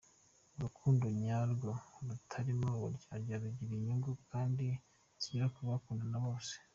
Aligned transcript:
Urukundo 0.55 1.05
nyarwo 1.23 1.69
rutarimo 2.07 2.67
uburyarya 2.77 3.35
rugira 3.41 3.71
inyungu 3.75 4.11
kandi 4.31 4.65
zigera 5.21 5.47
kubakundana 5.55 6.17
bose. 6.25 6.53